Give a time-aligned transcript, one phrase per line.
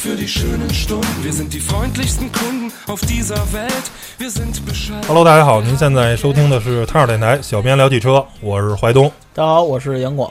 [0.00, 1.24] Vielen Dank für die schönen Stunden.
[1.24, 3.90] Wir sind die freundlichsten Kunden auf dieser Welt.
[4.18, 5.04] Wir sind Bescheid.
[5.06, 9.10] Hello，大家好，您现在收听的是汤尔电台小编聊汽车，我是怀东。
[9.34, 10.30] 大家好，我是杨广。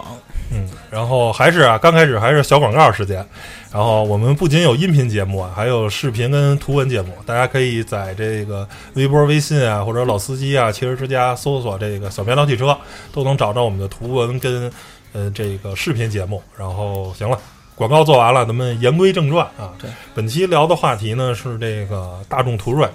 [0.52, 3.26] 嗯，然后还是啊，刚开始还是小广告时间。
[3.72, 12.78] 然后我们不仅有音频节目啊，还有视频跟图文节目，大家可以在这个微博、微信啊，或者老司机啊、汽车之家搜索这个“小编聊汽车”，
[13.12, 14.72] 都能找到我们的图文跟
[15.14, 16.42] 呃这个视频节目。
[16.58, 17.38] 然后行了，
[17.78, 19.70] 广告做完了，咱们言归正传啊。
[19.80, 22.90] 对，本期聊的话题呢是这个大众途锐。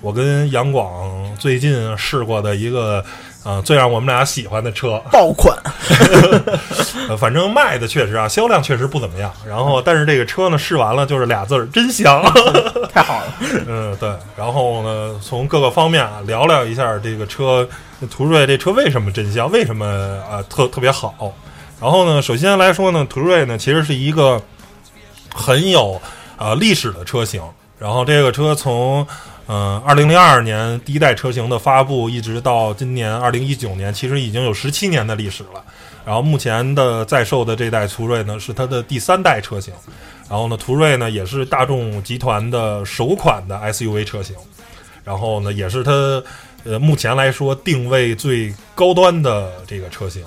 [0.00, 3.04] 我跟杨广最近试过的一个，
[3.44, 5.56] 呃，最让我们俩喜欢的车，爆款，
[7.08, 9.30] 呃，反正卖的确实啊，销量确实不怎么样。
[9.46, 12.20] 然后，但是这个车呢，试完了就是俩字儿，真香。
[12.90, 13.34] 太好了。
[13.68, 14.10] 嗯，对。
[14.34, 17.68] 然后呢，从各个方面啊聊聊一下这个车，
[18.10, 19.86] 途锐这车为什么真香，为什么
[20.28, 21.14] 啊特特别好。
[21.82, 24.40] 然后呢，首先来说呢，途锐呢其实是一个
[25.34, 26.00] 很有
[26.36, 27.42] 啊历史的车型。
[27.76, 29.04] 然后这个车从
[29.48, 35.60] 嗯，二零零二年第一代车型的发布，一直到今年二零一九年，其实已经有十七年的历史了。
[36.06, 39.74] 然后目前的在售的这代途锐呢，是它的第三代车型。
[40.30, 44.36] 然后呢，途锐呢也是大众集团的首款的 SUV 车型。
[45.02, 45.90] 然后呢，也是它
[46.62, 50.22] 呃目前来说定位最高端的这个车型，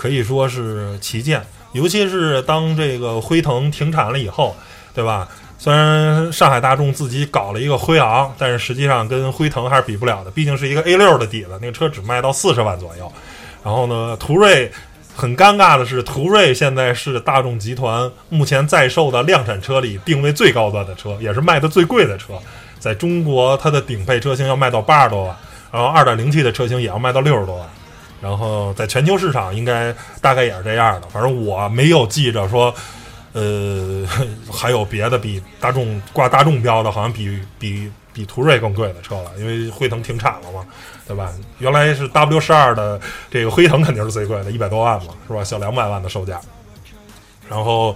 [0.00, 1.44] 可以说是旗舰。
[1.72, 4.56] 尤其是当这个辉腾停产了以后，
[4.94, 5.28] 对吧？
[5.58, 13.12] 虽然上海大众自己搞了一个辉昂，但是实际上跟辉腾还是比不了的，毕竟是一个 A 六的底子，那个车只卖到四十万左右。
[13.62, 14.72] 然后呢，途锐
[15.14, 22.32] 很尴尬的是，途锐现在是大众集团目前在售的量产车里定位最高端的车，也是卖的最贵的车。
[22.78, 25.36] 在中国，它的顶配车型要卖到八十多万，
[25.70, 27.68] 然后二点零 T 的车型也要卖到六十多万。
[28.20, 31.08] 然后在全球市场，应该大概也是这样的。
[31.08, 32.74] 反正我没有记着说。
[33.32, 34.04] 呃，
[34.52, 40.66] 还有别的比大众挂大众标的，好像比比比途锐更贵的车了，因为辉腾停产了嘛，
[41.06, 41.32] 对吧？
[41.60, 43.00] 原来是 W 十二的
[43.30, 45.44] 这个辉腾肯定是最贵的，一百多万嘛，是吧？
[45.44, 46.40] 小两百万的售价。
[47.48, 47.94] 然后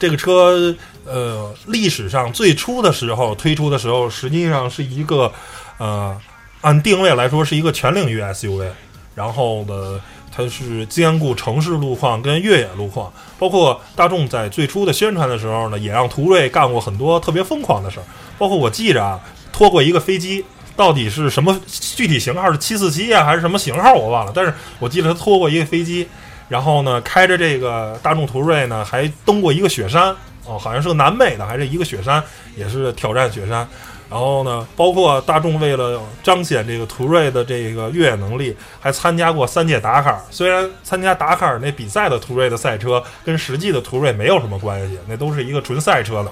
[0.00, 5.32] 这个车，呃，历史上最初的时候推出的时候，实际上是一个
[5.78, 6.20] 呃，
[6.62, 8.66] 按定位来说是一个全领域 SUV，
[9.14, 10.00] 然后呢。
[10.34, 18.02] 它是兼顾城市路况跟越野路况，包括大众在最初的宣传的时候呢，也让途锐干过很多特别疯狂的事儿。
[18.38, 19.20] 包括我记着啊，
[19.52, 20.42] 拖过一个飞机，
[20.74, 24.32] 到底是什么具体型号是七四七啊，还是什么型号我忘了。
[24.34, 26.08] 但是我记得他拖过一个飞机，
[26.48, 32.24] 然后呢，开着这个大众途锐呢，还登过一个雪山哦，好像是个南美的，还是一个雪山，
[32.56, 33.68] 也是挑战雪山。
[34.12, 40.20] 然后呢，包括大众为了彰显这个途锐的这个越野能力，还参加过三届达喀尔。
[40.30, 46.30] 虽然参加达喀尔那比赛的途锐的赛车跟实际的途锐没有什么关系，那都是一个纯赛车的，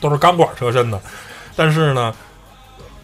[0.00, 1.00] 都是钢管车身的。
[1.54, 2.12] 但是呢，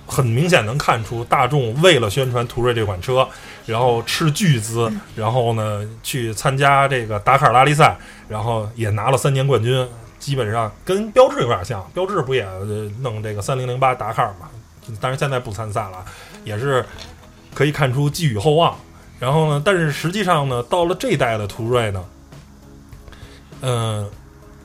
[0.09, 3.25] 很明显能看出大众为了宣传途锐这款车，
[3.65, 7.97] 然后斥巨资，然后呢去参加这个达喀尔拉力赛，
[8.29, 9.89] 然后也拿了三年冠军。
[10.25, 12.49] 基本上跟标志有点像，标志不也
[13.03, 14.49] 弄这个三零零八达喀尔嘛？
[14.99, 16.03] 但是现在不参赛了，
[16.45, 16.83] 也是
[17.53, 18.75] 可以看出寄予厚望。
[19.21, 22.03] 然后呢，但是实际上呢，到了这代的途锐呢，
[23.61, 24.09] 嗯，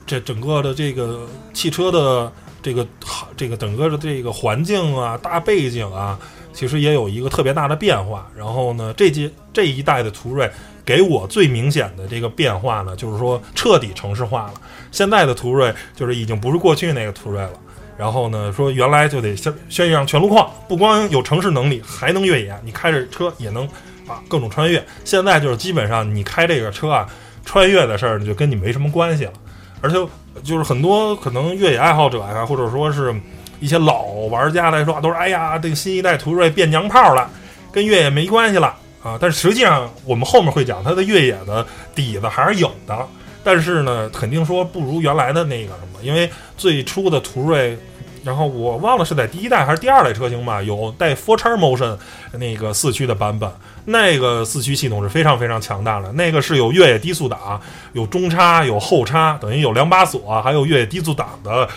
[0.07, 2.31] 这整个的这个汽车的
[2.61, 6.17] 这个好这个整个的这个环境啊、大背景啊，
[6.53, 8.31] 其实也有一个特别大的变化。
[8.33, 10.49] 然后呢，这届这一代的途锐。
[10.89, 14.53] 给我最明显的这个变化呢，就是说彻底城市化了。
[14.91, 17.51] 现在的途锐就是已经不是过去那个途锐了。
[17.95, 23.67] 然后呢，说原来就得宣宣扬全路况，不光有城市能力，还能越野，你开着车也能
[24.07, 24.83] 啊各种穿越。
[25.05, 27.07] 现在就是基本上你开这个车啊，
[27.45, 29.33] 穿越的事儿就跟你没什么关系了。
[29.81, 29.95] 而且
[30.43, 33.13] 就是很多可能越野爱好者呀，或者说是
[33.59, 37.29] 一些老玩家来说，都是哎呀，这个新一代途锐变娘炮了，
[37.71, 38.75] 跟越野没关系了。
[39.01, 41.65] 啊，但实际上我们后面会讲它的越野的
[41.95, 43.07] 底子还是有的，
[43.43, 47.77] 但是呢，肯定说不如原来的那个什么，因为最初的途锐，
[48.25, 51.97] 然后我忘了是在第一代还是第二代车型吧，有带 Four x Motion
[52.33, 53.49] 那个四驱的版本，
[53.85, 57.59] 那个四驱系统是非常非常强大的，那个是有越野低速挡、
[57.93, 61.67] 有中差、有后差，等于有两把锁，还有越野低速挡的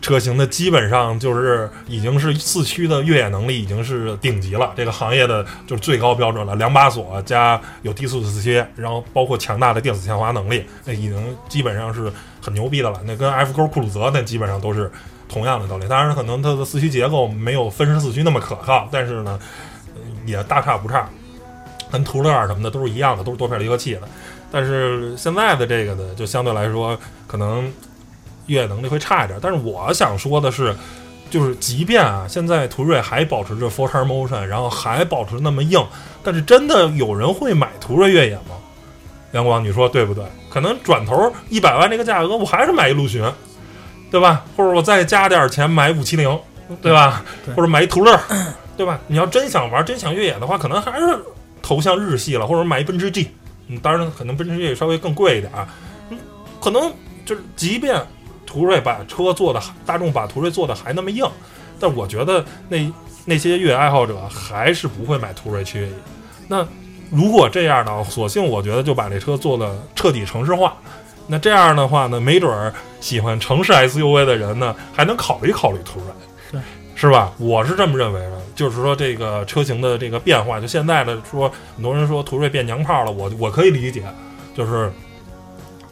[0.00, 6.54] 车型的基本上就是已经是四驱的越野能力已经是顶级了，这个行业的就是最高标准了。
[6.56, 13.00] 两把锁加有低速四驱，然后包括强大的电子限滑能力，那已经基本上是很牛逼的了。
[13.04, 14.90] 那跟 F 勾酷鲁泽那基本上都是
[15.28, 15.86] 同样的道理。
[15.86, 19.38] 当然，可能它的四驱结构没有分时四驱那么可靠，但是呢，
[20.26, 21.08] 也大差不差。
[21.90, 24.02] 跟途乐什么的都是一样的，都是多片离合器的。
[24.50, 27.70] 但是现在的这个呢，就相对来说可能
[28.48, 29.38] 越野能力会差一点。
[29.40, 30.74] 但是我想说的是，
[31.30, 35.82] 就是即便啊，现在途锐还保持着 Four Motion，然后还保持那么硬，
[36.22, 38.56] 但是真的有人会买途锐越野吗？
[39.32, 40.24] 阳光，你说对不对？
[40.48, 43.22] 可能转头 一百万这个价格，我还是买一陆巡，
[44.10, 44.44] 对吧？
[44.56, 46.38] 或者我再加点钱买五七零，
[46.80, 47.22] 对吧？
[47.54, 48.18] 或者买一途乐，
[48.74, 48.98] 对吧？
[49.06, 51.18] 你要真想玩、真想越野的话，可能还是
[51.60, 53.28] 投向日系了，或者买一奔驰 G。
[53.66, 55.68] 嗯，当然可能奔驰 G 稍微更贵一点啊，
[56.08, 56.18] 嗯，
[56.58, 56.90] 可能
[57.26, 58.00] 就是即便
[58.48, 61.28] 途锐把车做的大众把途锐做的还那么硬，
[61.78, 62.90] 但我觉得那
[63.26, 65.92] 那些越野爱好者还是不会买途锐去越野。
[66.48, 66.66] 那
[67.10, 70.74] 如果这样呢，索性我觉得就把这车做的彻底城市化。
[71.26, 76.06] 那这样的话呢，没准儿喜欢城市 SUV 的人呢，还能考虑考虑途锐，
[76.50, 76.60] 对，
[76.94, 77.30] 是吧？
[77.38, 78.40] 我是这么认为的。
[78.54, 84.02] 就是说，这个车型的这个变化，就现在的说，很多人说途锐变娘炮了，我我可以理解。
[84.56, 84.90] 就是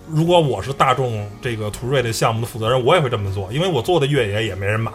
[0.08, 4.91] 如果我是大众这个途锐的项目的负责人，我也会这么做，因为我做的越野也没人买，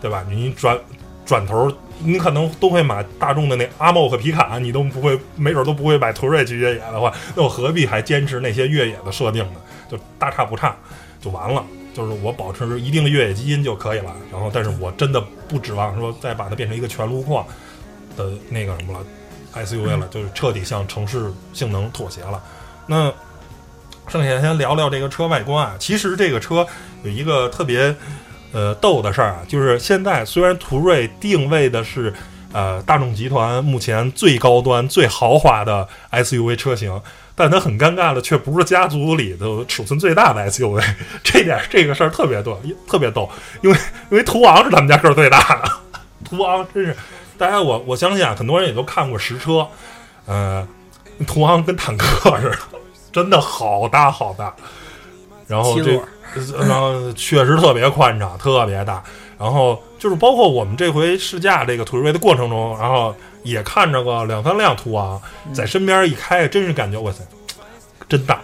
[0.00, 0.24] 对吧？
[0.28, 0.78] 你转
[1.24, 9.60] 转头，你可能都会买大众的那阿莫和皮卡，你都不会，没准都不会买途锐去越野的话，那我何必还坚持那些越野的设定呢？
[9.88, 10.76] 就大差不差
[11.20, 11.64] 就完了。
[11.92, 17.44] 就是我保持一定的越野基因就可以了，然后，但是我真的不指望说再把它变成一个全路况
[18.16, 19.04] 的那个什么了
[19.66, 22.40] ，SUV 了，就是彻底向城市性能妥协了。
[22.86, 23.12] 那
[24.10, 25.74] 剩下先聊聊这个车外观啊。
[25.78, 26.66] 其实这个车
[27.02, 27.94] 有一个特别
[28.52, 32.12] 呃逗的事儿啊，就是现在虽然途锐定位的是
[32.52, 37.00] 呃大众集团目前最高端、最豪华的 SUV 车型。
[37.32, 40.84] 但它很尴尬的，却不是家族里的尺寸最大的 SUV，
[41.24, 43.30] 这点这个事儿特别逗，特别逗，
[43.62, 43.78] 因为
[44.10, 45.70] 因为途昂是他们家个儿最大的，
[46.22, 46.94] 途昂真是，
[47.38, 49.66] 大家我我相信啊，很多人也都看过实车，
[50.26, 50.68] 呃，
[51.26, 52.58] 途昂跟坦克似的，
[53.12, 54.54] 真的好大好大，
[55.46, 56.00] 然后这，
[56.66, 59.02] 然后确实特别宽敞，特别大，
[59.38, 63.14] 然后就是包括我们这回试驾这个途锐的过程中，然后。
[63.42, 65.18] 也看着个两三辆途昂
[65.50, 67.26] 在身边一开，真是感觉哇塞，
[68.06, 68.38] 真大。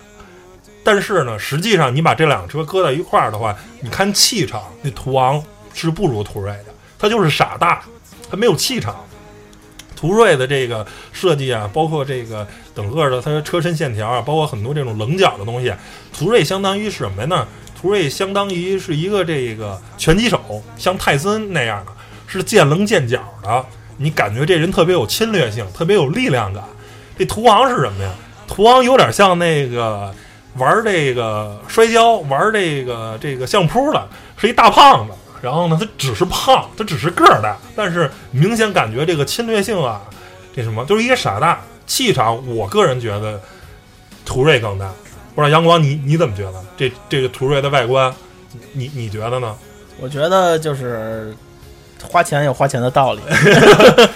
[0.83, 7.83] 但是呢，实际上你把这辆车搁在一块儿的话，你看气场，那途昂是不如途锐的，它就是傻大，
[8.31, 9.05] 它没有气场。
[9.97, 15.73] 途锐的这个设计啊，包括这个整个的它车身线条啊，包括很多这种棱角的东西，
[16.13, 17.49] 途锐相当于是什么呢？
[17.81, 21.93] 途锐相当于是一个这个拳击手，像泰森那样的，
[22.27, 23.65] 是见棱见角的。
[23.99, 26.63] 你感觉这人特别有侵略性，特别有力量感。
[27.19, 28.11] 这途昂是什么呀？
[28.47, 30.15] 途昂有点像那个
[30.57, 35.13] 玩这个摔跤、玩这个这个相扑的，是一大胖子。
[35.47, 40.03] 然后呢，它只是胖，它只是个儿大，但是明显感觉这个侵略性啊，
[40.53, 42.45] 这什么就是一个傻大气场。
[42.53, 43.41] 我个人觉得
[44.25, 44.91] 途锐更大。
[45.37, 46.55] 不知道阳光你你怎么觉得？
[46.77, 48.13] 这这个途锐的外观，
[48.73, 49.55] 你你觉得呢？
[50.01, 51.33] 我觉得就是。
[52.13, 53.21] 花钱有花钱的道理，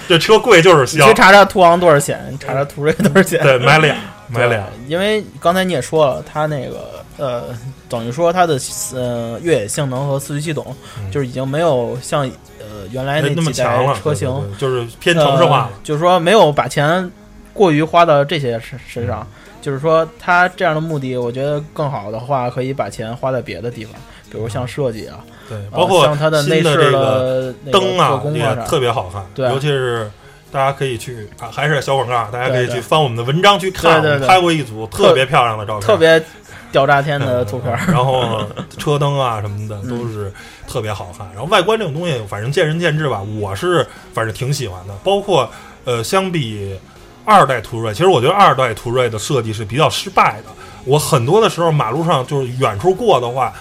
[0.06, 1.08] 这车贵就是香。
[1.08, 3.42] 去查查途昂多少钱，查查途锐多少钱。
[3.42, 3.96] 对，买俩，
[4.28, 4.64] 买俩。
[4.86, 7.44] 因为刚才你也说了，它那个呃，
[7.90, 8.58] 等于说它的
[8.94, 10.74] 呃越野性能和四驱系统，
[11.10, 12.22] 就是已经没有像
[12.58, 17.10] 呃原来那几代车型，就是偏城市化，就是说没有把钱
[17.52, 19.26] 过于花到这些身身上。
[19.62, 23.92] 就是说，它这样的目的，我觉得更好的话，可以把钱花在别的地方，
[24.30, 25.22] 比如像设计啊。
[25.50, 29.22] 对，包括像它的内饰的灯啊，也特别好看。
[29.34, 30.10] 对，尤其是
[30.50, 34.00] 大家可以去啊，还是小广告，大家可以去翻我们的文章去看。
[34.00, 36.24] 对对对，拍过一组特别漂亮的照片，特别
[36.72, 37.72] 屌炸天的图片。
[37.88, 38.42] 然后
[38.78, 40.32] 车灯啊什么的都是
[40.66, 41.26] 特别好看。
[41.32, 43.20] 然后外观这种东西，反正见仁见智吧。
[43.40, 44.94] 我是反正挺喜欢的。
[45.02, 45.50] 包括
[45.84, 46.78] 呃，相比
[47.24, 50.48] 二代途锐，其实我觉得二代途锐的设计是比较失败的。
[50.84, 53.52] 我很多的时候马路上就是远处过的话。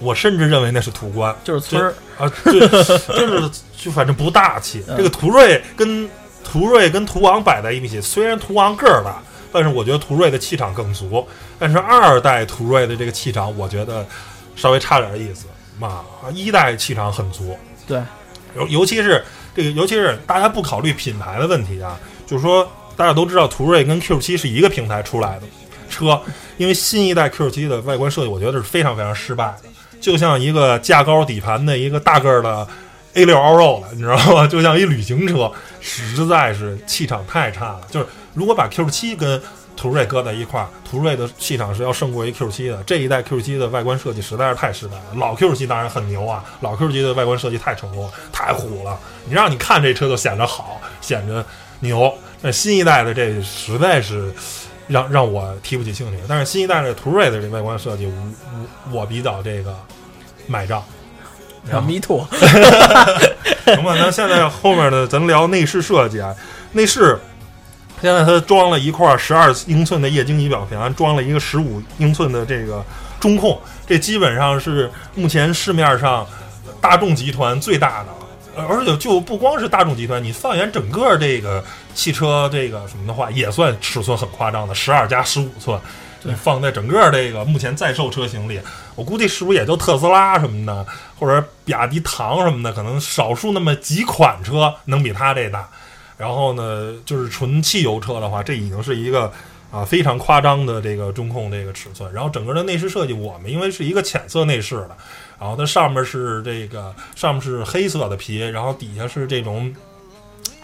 [0.00, 4.84] 我甚至认为那是途观，就是村儿啊，就就是就反正不大气。
[4.96, 6.10] 这个途锐跟
[6.42, 9.22] 途锐跟途昂摆在一起，虽然途昂个儿大，
[9.54, 11.24] 但是我觉得途锐的气场更足。
[11.58, 14.04] 但是二代途锐的这个气场，我觉得
[14.56, 15.46] 稍微差点意思
[15.78, 16.04] 嘛。
[16.32, 17.56] 一代气场很足，
[17.86, 18.02] 对，
[18.56, 21.96] 尤尤其是这个，尤其是大家不考虑品牌的问题啊，
[22.26, 25.42] 就是说大家都知道途锐跟 Q 七是一个平台出来的
[25.88, 26.20] 车，
[26.56, 29.68] 因为新一代 Q 七的外观设计，我觉得是非常非常失败的。
[30.00, 32.66] 就像一个架高底盘的一个大个儿的
[33.14, 34.46] A 六 Allroad 了，你知道吗？
[34.48, 37.80] 就像一旅行车，实在是气场太差了。
[37.90, 39.40] 就是如果把 Q 七跟
[39.76, 42.82] 途锐搁在一块儿，途锐的气场是要胜过一 Q 七的。
[42.84, 45.02] 这一代 Q 七的外观设计实在是太失败了。
[45.16, 48.98] 老 Q 七当然很牛啊，老 Q 七的外观设计太成功了，太虎了。
[49.24, 51.44] 你让你看这车就显着好，显着
[51.80, 52.12] 牛。
[52.40, 54.32] 那新一代的这实在是
[54.86, 56.18] 让让我提不起兴趣。
[56.28, 59.74] 但是新一代的途锐的这外观设计，我我比较这个
[60.46, 60.82] 买账。
[61.68, 62.24] 然后 Me too。
[63.64, 66.34] 行吧，那现在后面呢，咱聊内饰设计啊，
[66.72, 67.18] 内饰。
[68.04, 72.84] 现在它装了一块十二英寸的液晶仪表盘，装了一个十五英寸的这个
[73.18, 76.26] 中控，这基本上是目前市面上
[76.82, 78.08] 大众集团最大的。
[78.68, 85.80] 而且就不光是大众集团，你放眼整个这个汽车这个什么的话，也算尺寸很夸张的，十二加十五寸。
[86.24, 88.60] 你放在整个这个目前在售车型里，
[88.94, 90.86] 我估计是不是也就特斯拉什么的，
[91.18, 95.66] 或者比亚迪唐什么的，可能少数那么几款车能比它这大。
[96.16, 99.32] 然后呢，就是纯汽油车的话，这已经是一个
[99.72, 102.12] 啊非常夸张的这个中控这个尺寸。
[102.12, 104.96] 然后整个的内饰设计，我们因为是一个浅色内饰的，
[105.40, 109.74] 然后它上面是这个上面是黑色的皮，然后底下是这种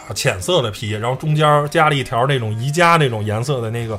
[0.08, 3.98] 啊浅色的皮，然后中间加了一条那种宜家那种颜色的那个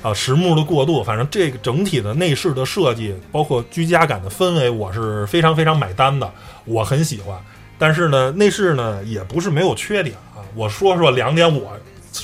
[0.00, 1.04] 啊实木的过渡。
[1.04, 6.32] 反正这个整体的内饰的设计，包括居家感的氛围，我是非常非常买单的，
[6.64, 7.38] 我很喜欢。
[7.78, 10.16] 但是呢，内饰呢也不是没有缺点。
[10.54, 11.78] 我说说两点，我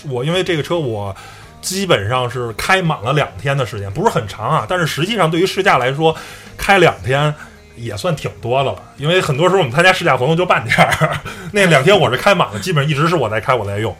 [0.09, 1.14] 我因为这个车我
[1.61, 6.17] 基本上是开满了两天的时间，不是很长啊，但是实际上对于试驾来说，
[6.57, 7.33] 开两天
[7.76, 8.83] 也算挺多的了。
[8.97, 10.88] 因为很多时候我们参加试驾活动就半天，
[11.52, 13.95] 那两天我是开满了，基本上一直是我在开，我在用。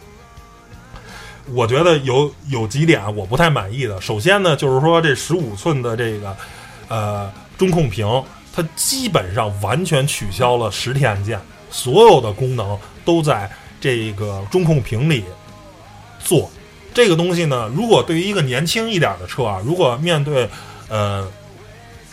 [1.53, 6.37] 我觉得有有几点我不太满意的，首先呢，就是说这十五寸的这个
[6.89, 8.07] 呃中控屏，
[8.55, 13.51] 它基本上完全取消了实体按键，所有的功能都在。
[13.83, 15.25] 这个中控屏里
[16.21, 16.49] 做
[16.95, 20.49] 这个东西呢，如果对于一个年轻一点的车啊，如果面对
[20.89, 21.27] 呃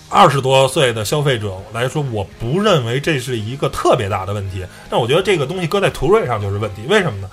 [0.10, 4.66] 二十多岁的消费者来说，我不认为这是一个特别大的问题。
[4.90, 6.82] 但我觉得这个东西搁在途锐上就是问题。
[6.90, 7.30] 为什么呢？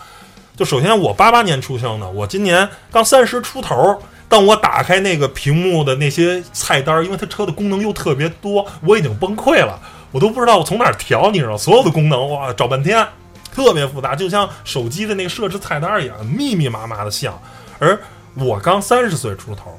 [0.54, 3.98] 就首先我八八年出生的，我今年刚三十出头。
[4.28, 11.30] 当我打开那个屏幕的那些菜单，因为它车的功能又特别多，我已经崩溃了，我都不知道我从哪调。
[11.30, 13.06] 你知道，所有的功能哇，找半天。
[13.56, 17.32] 特别复杂，就像手机的那个设置菜单一样，密密麻麻的像。
[17.78, 17.98] 而
[18.34, 19.78] 我刚三十岁出头，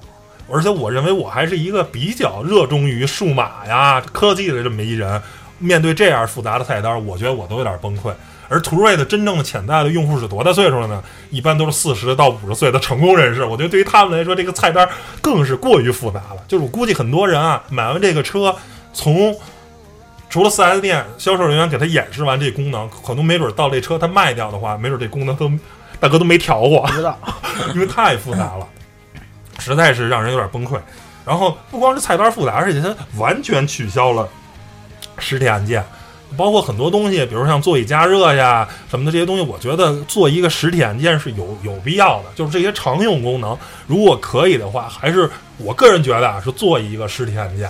[0.51, 5.21] 而且我认为我还是一个比较热衷于数码呀、科技的这么一人。
[5.59, 8.11] 面对这样复杂的菜单，我觉得我都有点崩溃。
[8.49, 11.03] 而途锐的真正的潜在的用户是多大岁数了呢？
[11.29, 13.45] 一般都是四十到五十岁的成功人士。
[13.45, 14.89] 我觉得对于他们来说，这个菜单
[15.21, 16.43] 更是过于复杂了。
[16.47, 18.55] 就是我估计很多人啊，买完这个车
[18.91, 19.35] 从。
[20.29, 25.49] 除了四 S 店销售人员给他演示完这功能，可能没准到这车他卖掉的话，没准这功能都
[25.99, 27.17] 大哥都没调过，不知道，
[27.73, 28.67] 因为太复杂了，
[29.57, 30.77] 实在是让人有点崩溃。
[31.25, 34.27] 然后不光是菜单复杂，而且它完全取消了
[35.17, 35.83] 实体按键，
[36.37, 42.25] 包括很多东西，比如像座椅加热呀什么的这些东西，我觉得做一个实体按键是有有必要的。
[42.35, 43.57] 就是这些常用功能，
[43.87, 47.69] 如果可以的话，还是我个人觉得啊，是做一个实体按键。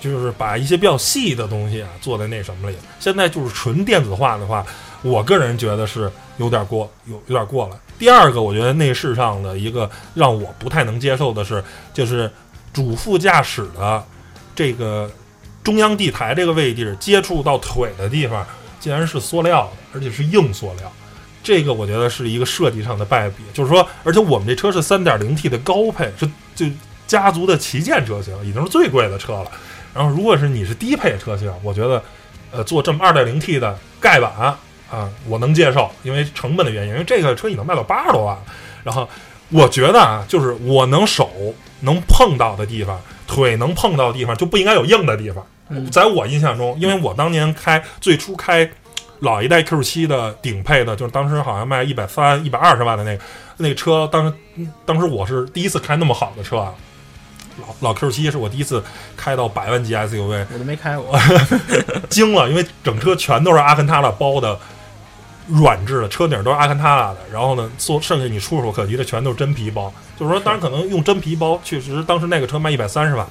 [0.00, 2.76] 就是把一些比较细的东西啊做在那什么里。
[2.98, 4.64] 现在就是纯电子化的话，
[5.02, 7.78] 我个人觉得是有点过，有有点过了。
[7.98, 12.30] 第二个，我觉得内饰上的一个让我不太能接受的是，就是
[12.72, 14.02] 主副驾驶的
[14.54, 15.10] 这个
[15.62, 18.46] 中央地台这个位置接触到腿的地方，
[18.78, 20.90] 竟然是塑料的，而且是硬塑料。
[21.42, 23.36] 这个我觉得是一个设计上的败笔。
[23.52, 26.66] 就是说，而且我们这车是 3.0T 的高配，是就
[27.06, 29.50] 家族的旗舰车型，已经是最贵的车了。
[29.92, 32.02] 然后，如果是你是低配车型，我觉得，
[32.52, 38.42] 呃，做这么二点零 T 的盖板啊，我能接受，因为成本的原因，因为这个车已经卖到八十多万了。
[38.84, 39.08] 然后，
[39.48, 41.28] 我觉得啊，就是我能手
[41.80, 45.44] 能碰到的地方，腿能碰到的地方，就不应该有硬的地方。
[45.90, 48.68] 在我印象中，因为我当年开最初开
[49.20, 53.22] 老一代 Q 七的顶配的，就是当时好像卖一百三、一百二十万的那个
[53.56, 54.34] 那个车，当时
[54.84, 56.74] 当时我是第一次开那么好的车啊。
[57.60, 58.82] 老老 Q 七是我第一次
[59.16, 61.18] 开到百万级 SUV，我都没开过，
[62.08, 64.58] 惊了，因为整车全都是阿肯塔拉包的
[65.48, 67.18] 软质的，车顶都是阿肯塔拉的。
[67.32, 69.92] 然后呢，做剩下你触手可及的全都是真皮包。
[70.18, 73.26] 就是说，当然可能用真皮包，确实当时那个车卖一百三十万，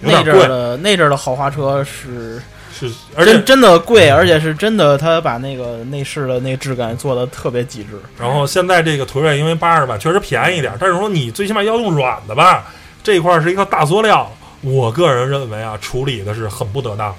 [0.00, 2.40] 那阵儿的那阵儿的豪华车是
[2.72, 7.90] 是，而且真的贵，而且是真的，他把那个内饰的那质感做的特别极致。
[8.18, 12.72] 然后现在这个途锐因为八十万确实便宜一点，但是说你最起码要用软的吧。
[13.02, 14.30] 这一块是一个大塑料，
[14.60, 17.16] 我个人认为啊，处理的是很不得当的，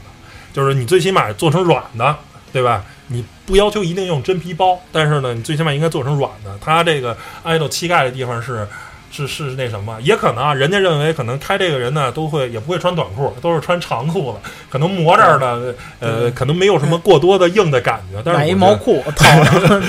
[0.53, 2.15] 就是你最起码做成软的，
[2.51, 2.83] 对吧？
[3.07, 6.57] 你不要求一定用真皮包，但是呢，你最起码应该做成软的。
[6.61, 8.67] 它这个挨到膝盖的地方是。
[9.11, 14.37] 是是那什么，也可能啊，人家认为可能开这个人呢，都会也不会穿短裤，都是穿长裤子，
[14.69, 18.21] 可能磨这儿的，呃，可能没有什么过多的硬的感觉。
[18.23, 19.83] 但是买一毛裤 套上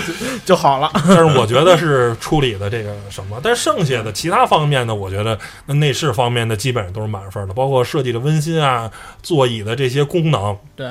[0.45, 0.91] 就好了。
[1.07, 8.91] 但是我觉得是处理的这个什么，但剩下的其他方面呢，我觉得那内饰方面的基本上都是满分的，包括设计的温馨啊，
[9.23, 10.87] 座椅的这些功能，对，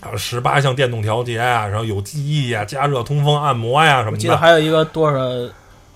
[0.00, 4.16] 还有十八项电动调节啊，然后有记忆啊，加热、通风、按摩呀什么的。
[4.16, 5.18] 我记得还有一个多少。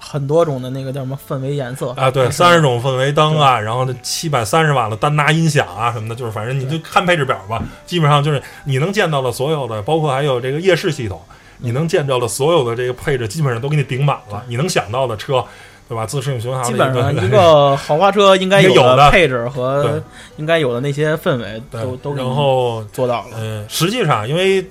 [0.00, 2.10] 很多种的那个叫什么氛围颜色啊？
[2.10, 7.62] 对，三十种氛围灯啊，然后那七百三十瓦的丹拿音响啊什么的，就是反正你就看配置表吧。
[7.84, 11.20] 基本上就是你能见到的所有的，包括还有这个夜视系统，
[11.58, 14.42] 你能见到的所有的这个配置，基本上都给你顶满了。
[14.48, 15.44] 你能想到的车，
[15.86, 16.06] 对吧？
[16.06, 20.02] 自适应巡航，基本上一个 豪华车应该有的配置和
[20.38, 23.36] 应该有的那些氛围都都然后做到了。
[23.36, 24.66] 嗯，实际上因为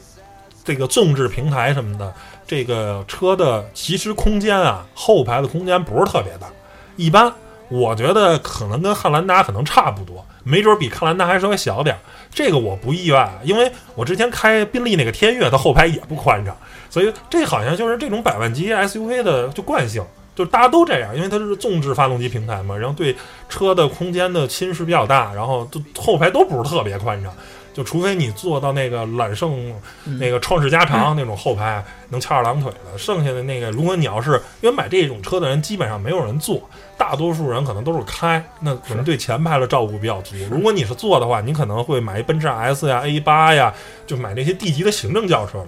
[0.63, 2.11] 这个纵置平台什么的。
[2.49, 6.47] 这个车的其实空间啊，后排的空间不是特别大，
[6.95, 7.31] 一般。
[7.69, 11.99] 我觉得可能跟汉兰达可能差不多，没准比汉兰达还稍微小点儿。
[12.33, 16.57] 这个我不意外，因为我之前开宾利那个天越，它后排也不宽敞，
[16.89, 20.03] 所以这好像就是这种百万级 SUV 的就惯性，
[20.35, 23.15] 就是大家都这样，因为它是纵置发动机平台嘛，然后对
[23.47, 27.31] 车的空间的侵蚀比较大，然后都后排都不是特别宽敞。
[27.73, 29.73] 就除非你坐到那个揽胜
[30.19, 36.61] 那个创世加长那种后排能翘二郎腿的，剩下的那个，如果你要是因为买这种车的人基本上没有人坐，
[36.97, 40.35] 大多数人可能都是开，那可能对前排的照顾比较足。
[40.51, 43.73] 如果你是坐的话，你可能会买一奔驰 S 呀、A 八呀，
[44.05, 45.67] 就买那些 D 级的行政轿车了。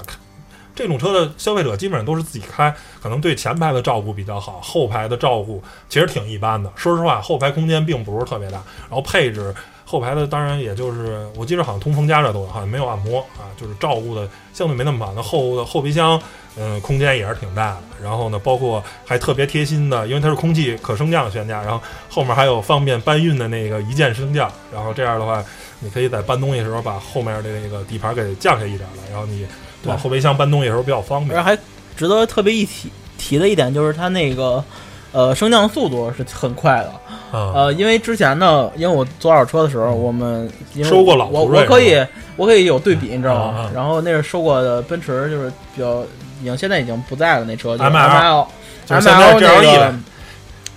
[0.73, 6.71] 这种车的消费者基本上都是自己开，可能对前排的照顾比较好，后排的照顾其实挺一般的。
[6.75, 8.57] 说实话，后排空间并不是特别大，
[8.89, 9.53] 然后配置。
[9.91, 15.13] 后排的当然也就是，我记得好像通风加热都有，好像没有按摩啊，就是照顾的相对没那么满。
[15.13, 16.17] 那后后备箱，
[16.55, 17.81] 嗯，空间也是挺大的。
[18.01, 24.49] 然后呢，包括还特别贴心的，因为它是空气可升降悬架，然后后面还有方便搬运的那个一键升降。
[24.73, 25.43] 然后这样的话，
[25.81, 29.45] 你可以在搬东西的时候把后面的那个底盘给降下一点来，然后你
[29.83, 31.43] 往后备箱搬东西的时候比较方便。
[31.43, 31.53] 还
[31.97, 34.63] 值得特别一提提的一点就是它那个。
[35.13, 36.93] 呃，升降速度是很快的，
[37.31, 40.49] 呃，因为之前呢，因为我做二手车的时候，我们
[40.83, 43.71] 收过老我我可以我可以有对比，你知道吗？
[43.73, 46.01] 然后那是收过的奔驰，就是比较
[46.41, 48.47] 已经现在已经不在了那车，M L
[48.89, 49.93] M L 那个，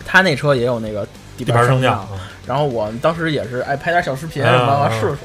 [0.06, 2.06] 他那车也有那个底盘升降，
[2.46, 5.16] 然后我当时也是爱拍点小视频什么试试，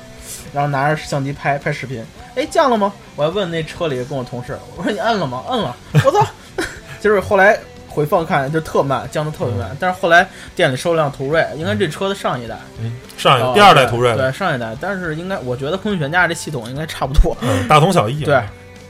[0.52, 2.04] 然后拿着相机拍拍视频，
[2.36, 2.92] 哎降了吗？
[3.16, 5.44] 我还问那车里跟我同事，我说你摁了吗？
[5.50, 6.26] 摁了，我操！
[7.00, 7.60] 就是后来。
[8.00, 9.76] 回放看就特慢，降的特别慢。
[9.78, 14.74] 但是后来店里收了辆途锐，应该这车的上一代，嗯，上一第二代途锐，对上一代。
[14.80, 17.36] 但是应该我觉得空气悬架这系统应该差不多，
[17.68, 18.24] 大同小异。
[18.24, 18.42] 对，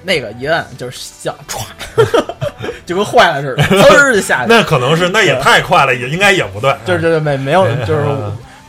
[0.03, 1.63] 那个一按就是响，歘，
[2.85, 4.49] 就跟坏了似的， 嗖就下去。
[4.49, 6.75] 那可能是那也太快了，也应该也不对。
[6.85, 8.05] 就是就是没没有就是。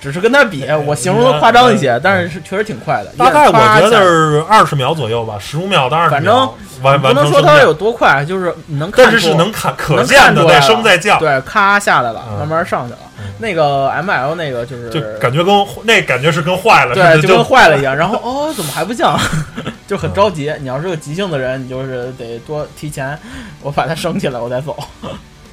[0.00, 3.12] 只是跟他比，我形容的夸张一些，但是是确实挺快的。
[3.18, 6.54] 大概我觉得是二十秒左右吧，十五秒到二十秒。
[6.82, 11.18] 反正不能说它有多快，就是能看出，但是是能看可见的在升在降。
[11.18, 12.98] 对，咔下来了，慢慢上去了。
[13.36, 17.94] 那个 M L 那个就是就感觉跟那感觉是跟坏了，对，就跟坏了一样。
[17.94, 19.18] 然后哦，怎么还不降？
[19.86, 20.50] 就很着急。
[20.60, 23.18] 你要是个急性的人，你就是得多提前，
[23.60, 24.74] 我把它升起来，我再走。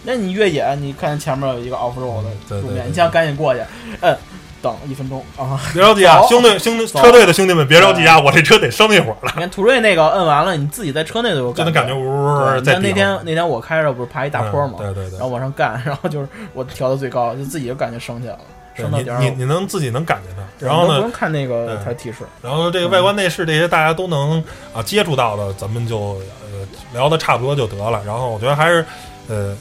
[0.08, 3.62] 那你越野，你看前面有一个 off road 的路面，你想赶紧过去，
[4.02, 4.18] 嗯。
[4.60, 5.62] 等一分钟啊！
[5.72, 8.20] 别着急啊，兄弟兄弟车队的兄弟们，别着急啊！
[8.20, 9.32] 我这车得升一会儿了。
[9.36, 18.40] 你看途锐那个摁完了，你自己在车内都有，就能感觉呜呜呜在那天那天我开着不是爬一大坡嘛，对对对，然后往上干，然后就是我调到最高，就自己就感觉升起来了，
[18.76, 22.26] 升到点你你能自己能感觉到，然后呢不用看那个它提示。
[22.42, 24.44] 然后这个外观内饰这些大家都能
[24.74, 28.02] 啊接触到的，咱们就呃聊的差不多就得了。
[28.04, 28.84] 然后我觉得还是
[29.30, 29.56] 呃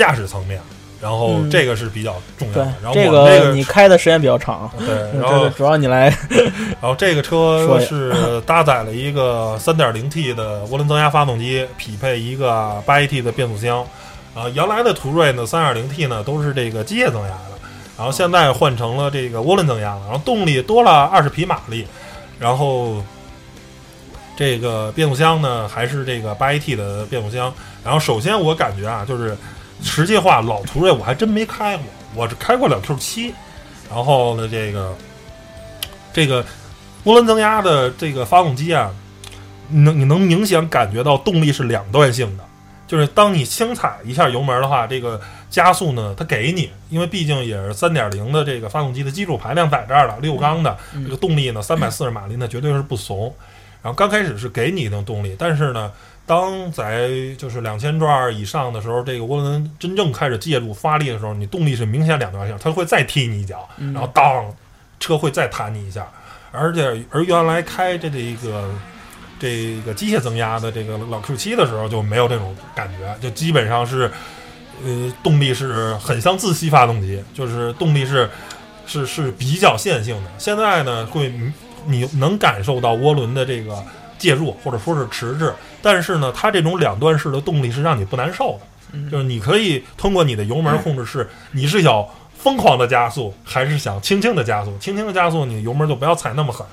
[0.00, 0.58] 驾驶层面。
[1.02, 2.74] 然后这个是比较重要的。
[2.82, 4.70] 然后这个你开的时间比较长。
[4.78, 6.14] 对， 然后主要你来。
[6.78, 13.80] 然后这个车是搭载了一个 3.0T 的涡轮增压发动机，匹配一个 8AT 的变速箱。
[14.34, 17.58] 啊，原来的途锐呢，3.0T 呢都是这个机械增压的，
[17.96, 21.86] 然后现在换成了这个涡轮增压了，然后动力多了二十匹马力，
[22.38, 23.02] 然后
[24.36, 27.50] 这个变速箱呢还是这个 8AT 的变速箱。
[27.82, 29.34] 然后首先我感觉啊，就是。
[29.82, 33.34] 实际话，老途锐我还真没开过，我只开过两 Q 七，
[33.88, 34.96] 然后呢，这个
[36.12, 36.42] 这个
[37.04, 38.90] 涡轮增压的这个发动机啊，
[39.70, 42.44] 能你能明显感觉到动力是两段性的，
[42.86, 53.34] 就是当你轻踩一下油门的话，这个加速呢，它给你，因为毕竟也是三点零的这个发动机的基础排量在这儿了，六缸的这个动力呢，三百四十马力呢，绝对是不怂。
[53.82, 55.90] 然后刚开始是给你一定动力，但是呢，
[56.30, 64.44] 当在就是两千转以上的时候，这个涡轮真正开始介入发力的时候，你动力是明显两条线，它会再踢你一脚，然后当
[65.00, 66.06] 车会再弹你一下，
[66.52, 68.70] 而且而原来开这这个。
[69.40, 74.02] 这个机械增压的这个老 Q 七的时候就没有这种感觉，就基本上是，
[74.84, 78.28] 呃，动力是很像自吸发动机，就是动力是
[78.84, 80.30] 是是比较线性的。
[80.36, 81.32] 现在呢，会
[81.86, 83.82] 你能感受到涡轮的这个
[84.18, 85.50] 介入或者说是迟滞，
[85.82, 88.58] 但是呢，它这种两段式的动力是让你不难受
[88.92, 92.04] 的，就是你可以通过你的油门控制是你是想
[92.36, 96.66] 疯狂的加速还是想轻轻的加速，轻轻的加速你油门就不要踩那么狠。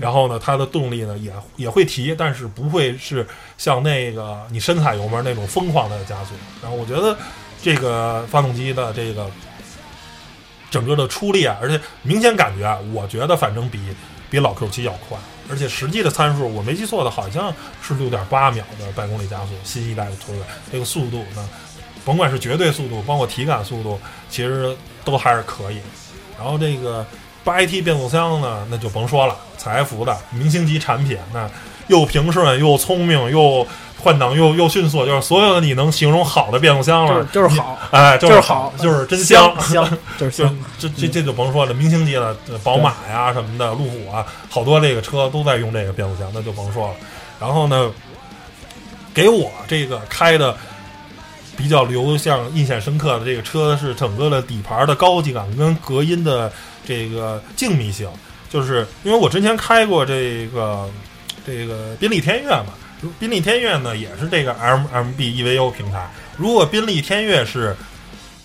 [0.00, 3.26] 然后呢，它的动力呢也也会提，但是不会是
[3.58, 6.34] 像那个你深踩油门那种疯狂的加速。
[6.62, 7.16] 然后我觉得
[7.60, 9.28] 这个发动机的这个
[10.70, 13.80] 整个的出力啊，而且明显感觉啊，我觉得反正比
[14.32, 15.18] 比老 Q 七要快，
[15.50, 20.40] 而且实际的参数我没记错的好像是六点八秒的百公里加速，新一代的途锐
[20.72, 21.48] 这个速度呢，
[22.02, 25.78] 甭管是绝对速度，包括体感速度，其实都还是可以。
[26.38, 27.06] 然后这个。
[27.44, 31.50] 八 AT 变速箱呢，那就甭说了，采埃孚的明星级产品，那
[31.88, 33.66] 又平顺又聪明又
[34.02, 39.88] 换挡又又迅速，就是所有的你能形容好的变速箱了，就是好，哎，就是好，就是真香香，
[40.18, 46.94] 就是香，这这这就甭说了，明星级的宝马呀什么的，路虎啊，好多这个车都在用这个变速箱，那就甭说了。
[47.40, 47.90] 然后呢，
[49.14, 50.56] 给我这个开的
[51.56, 56.52] 比较留像印象深刻的这个车是整个的底盘的高级感跟隔音的。
[56.84, 58.08] 这个静谧性，
[58.50, 60.90] 就是因为我之前开过这个
[61.46, 62.74] 这个宾利天越嘛，
[63.18, 66.10] 宾利天悦呢也是这个 M M B E V O 平台。
[66.36, 67.76] 如果宾利天悦是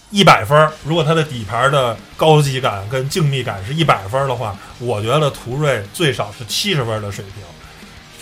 [0.09, 7.43] 一百分，如果它的底盘的高级感跟静谧感是一百分的话，我觉得途锐最少是七十分的水平，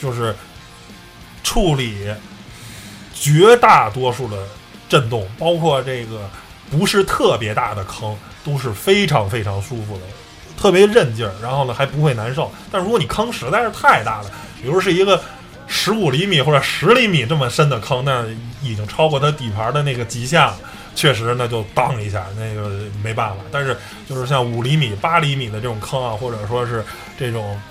[0.01, 0.35] 就是
[1.43, 2.13] 处理
[3.13, 4.47] 绝大多数的
[4.87, 6.29] 震动，包括这个
[6.69, 8.15] 不是特别大的坑。
[8.45, 10.01] 都是非常非常舒服的，
[10.55, 12.51] 特别韧劲儿，然后呢还不会难受。
[12.71, 14.29] 但如果你坑实在是太大了，
[14.61, 15.19] 比如是一个
[15.85, 18.25] 十五厘米或者十厘米这么深的坑，那
[18.63, 20.57] 已经超过它底盘的那个极限了。
[20.95, 22.71] 确实，那就当一下，那个
[23.03, 23.35] 没办法。
[23.51, 23.77] 但是
[24.09, 26.83] 就是像五厘米、八厘米的这种坑啊，或者说是
[27.19, 27.61] 这种，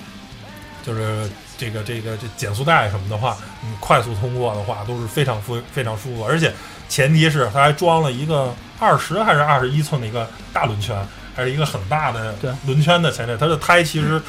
[0.87, 6.53] 就是这个这个这减速带什么的话，你快速通过的话都是非常舒非常舒服，而且。
[6.87, 10.95] 前提是它还装了一个二十还是二十一寸的一个大轮圈，
[11.35, 12.35] 还是一个很大的
[12.67, 13.37] 轮圈的前置。
[13.41, 14.21] 它的胎其实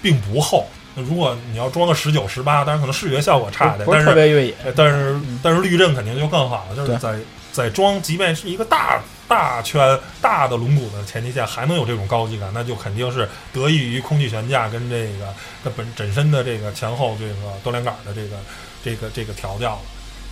[0.00, 0.66] 并不厚。
[0.98, 4.54] 那如果你要装个十九、十八，当然可能视觉效果差点，但是特别越野。
[4.74, 6.76] 但是但是滤震肯定就更好了。
[6.76, 7.16] 就是在
[7.52, 15.32] 在装，即便是一个大大圈大的轮毂的前提下，还能有这种高级感，那就肯定是得益于空气悬架跟这个
[15.62, 18.36] 它本本身的这个前后这个多连杆的这个
[18.82, 19.80] 这个这个调教了。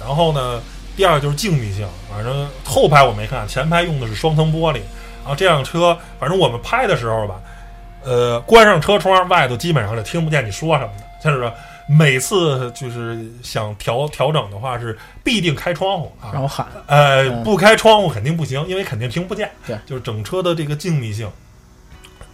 [0.01, 0.61] 然后呢？
[0.97, 4.77] 第二就是静谧性，反正后排我没看，前排用的是双层玻璃。
[5.23, 7.35] 然后这辆车，反正我们拍的时候吧，
[8.07, 11.05] 呃，关上车窗，外头基本上就听不见你说什么的。
[11.23, 11.53] 就是，
[11.89, 16.67] 每次就是想调调整的话，是必定开窗户啊，然后喊。
[16.87, 19.51] 呃，不开窗户肯定不行，因为肯定听不见。
[19.67, 21.29] 对，就是整车的这个静谧性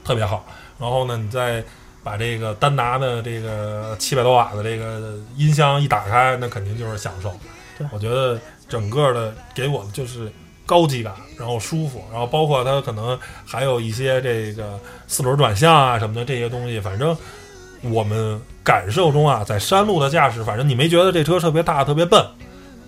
[0.04, 0.44] 特别好。
[0.78, 1.64] 然后呢，你再
[2.02, 7.32] 把这个丹拿的这个七百多瓦的这个音箱一打开，那肯定就是享受。
[7.78, 10.30] 对我觉得整个的给我的就是
[10.64, 17.16] 高级感，然后舒服，然后包括它可能还有一些这个四轮转向啊什么的这些东西，反正
[17.82, 22.24] 我们感受中啊，在山路的驾驶，反正你没觉得这车特别大、特别笨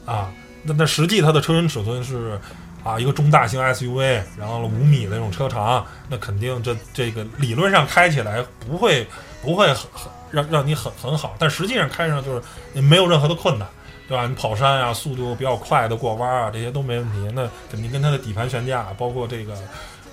[0.06, 0.32] 啊？
[0.62, 2.40] 那那实际它的车身尺寸是
[2.82, 9.06] 啊一个中大型 SUV，然后五米的那种车长，那肯定这这个理论上开起来不会
[9.42, 13.68] 不会很很让让你很很好，但实际上开上就是没有任何的困难。
[14.06, 14.26] 对吧？
[14.26, 17.32] 你跑山啊，速度比较快的过弯啊，这些都没问题。
[17.34, 19.54] 那肯定跟它的底盘悬架，包括这个，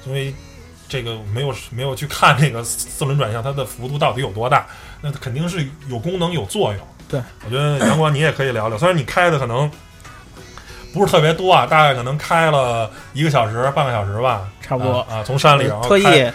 [0.05, 0.33] 因为
[0.87, 4.65] 这个没有没有去看这个四轮转向，它的幅度到底有多大？
[5.01, 6.87] 那肯定是有功能有作用。
[7.09, 8.77] 对，我觉得阳光你也可以聊聊。
[8.77, 9.69] 虽然你开的可能
[10.93, 15.21] 不是特别多啊，大概可能开了一个小时、半个小时吧，差不多啊。
[15.25, 16.31] 从山里然后特意。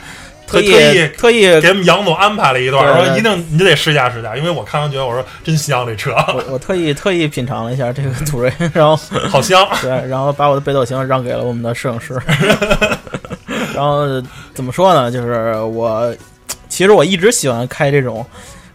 [0.47, 6.13] 特意特意给我们杨总安排了一段，说一定你得试驾试驾，因为我看完觉得我说真香这车。
[6.29, 8.97] 我我特意特意品尝了一下这个途锐，然后
[9.29, 9.67] 好香。
[9.83, 12.15] 对，然后把我的北斗星让给了我们的摄影师。
[13.75, 14.07] 然后
[14.55, 15.11] 怎么说呢？
[15.11, 16.15] 就是我
[16.69, 18.25] 其实我一直喜欢开这种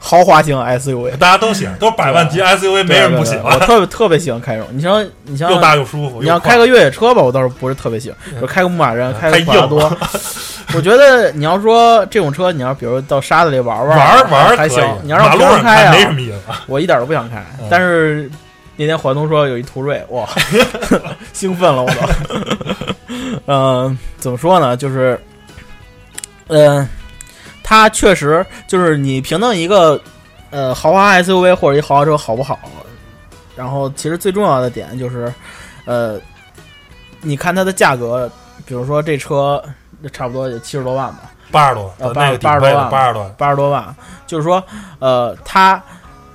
[0.03, 3.53] 豪华型 SUV，大家都喜欢，都是百万级 SUV，没人不喜欢。
[3.53, 6.23] 我特别特别喜欢开这种，你像你像又大又舒服。
[6.23, 9.97] 你要开个越野车吧，我倒是不是特别喜欢，就开个牧马人，开个普拉多。
[10.73, 14.83] 我觉得你要说这种车，你要比如到沙子里玩玩玩玩还行。
[15.03, 16.37] 你要让马路上开没什么意思。
[16.65, 17.45] 我一点都不想开。
[17.69, 18.27] 但是
[18.77, 20.27] 那天环东说有一途锐，哇，
[21.31, 21.95] 兴奋了我都。
[23.45, 24.75] 嗯，怎么说呢？
[24.75, 25.19] 就是，
[26.47, 26.89] 嗯。
[27.71, 29.97] 它确实就是你评论一个，
[30.49, 32.59] 呃，豪华 SUV 或者一豪华车好不好？
[33.55, 35.33] 然后其实最重要的点就是，
[35.85, 36.19] 呃，
[37.21, 38.29] 你看它的价格，
[38.65, 39.63] 比如说这车
[40.11, 43.95] 差不多也七十多万吧，八十多，呃，八八十多万，八十多，八十多万，
[44.27, 44.61] 就是说，
[44.99, 45.81] 呃，它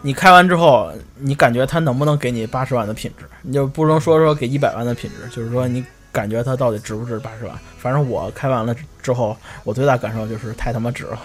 [0.01, 3.27] 你开完之后，你感觉它能不能给你八十万的品质？
[3.43, 5.85] 你就不能说说给一百万的品质，就是说你。
[6.17, 7.55] 感觉它到底值不值八十万？
[7.79, 11.19] 反正我开完了之后，我最大感受就是太他妈值了。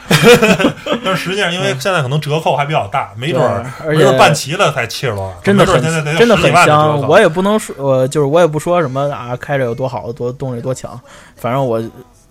[1.06, 5.82] 但实际上，因为现在可能折扣还比较大，没准儿，而且办齐了才七十多万，真的很
[6.18, 7.00] 真的很香。
[7.08, 11.00] 我也不能说，我就是我也不说什么啊，开着有多好，多动力多强。
[11.38, 11.82] 反正我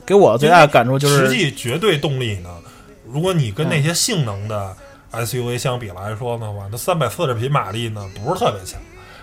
[0.05, 2.51] 给我最大的感触就是，实际绝对动力呢，
[3.11, 4.77] 如果你跟那些性能的
[5.13, 8.79] SUV 相比来说的话，那三百四十匹马力呢，不是特别强。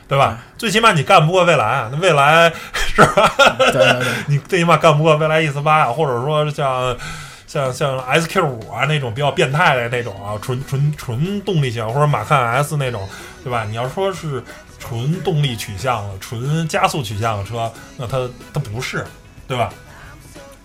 [0.10, 0.40] 对吧？
[0.58, 2.50] 最起码你干不过蔚来啊，那蔚来
[2.98, 3.32] 是吧？
[3.72, 6.98] 对 你最起码干不过蔚来 E 四八啊，或者说像
[7.46, 13.08] 像像 SQ 五啊那种比较变态的那种啊，纯纯纯动力型，或者马看 S 那种，
[13.44, 13.64] 对吧？
[13.66, 14.44] 你要说是
[14.80, 19.06] 纯动力取向的、纯加速取向的车，那它它不是，
[19.48, 19.72] 对吧？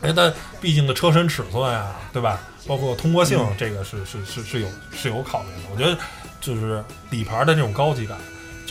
[0.00, 2.40] 哎，但毕竟的车身尺寸呀，对吧？
[2.66, 5.68] 包括通过性，这个是是是是有是有考虑的。
[5.72, 5.96] 我觉得
[6.40, 8.16] 就是底盘的这种高级感。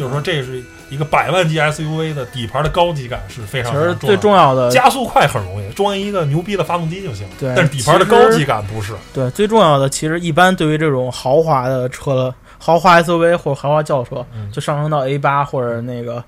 [0.02, 3.72] 就是说，这是一个百万级 SUV 的底盘的高级感是非常。
[3.72, 7.28] 其实最重要的，加速快很容易，装一个牛逼的发动机就行。
[7.40, 8.96] 对，但是底盘的高级感不是。
[9.14, 16.24] 对，最重要的其实一般对于这种豪华的车、豪华 SUV 或者豪华轿车，就上升到 A 八或者那个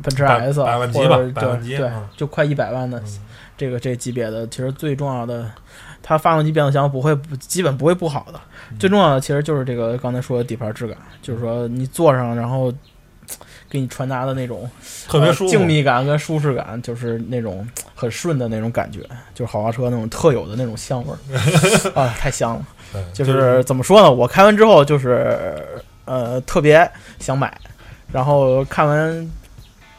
[0.00, 3.02] 奔驰 S，百万级吧，百万级，对，就快一百万的
[3.58, 5.50] 这个这级别的，其实最重要的，
[6.00, 8.38] 它发动机变速箱不会基本不会不好的。
[8.78, 12.72] 最重要的其实就是这个刚才说的底盘质感，就是说你坐上然后。
[13.68, 14.68] 给你传达的那种
[15.08, 19.00] 特别舒静谧感跟舒适感，就是那种很顺的那种感觉，
[19.34, 21.18] 就是豪华车那种特有的那种香味儿
[22.00, 22.66] 啊，太香了。
[23.12, 24.10] 就是怎么说呢？
[24.10, 25.58] 我开完之后就是
[26.04, 27.52] 呃特别想买，
[28.12, 29.30] 然后看完